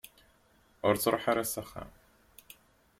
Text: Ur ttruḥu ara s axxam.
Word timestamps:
Ur 0.87 0.93
ttruḥu 0.97 1.27
ara 1.31 1.43
s 1.51 1.55
axxam. 1.61 1.89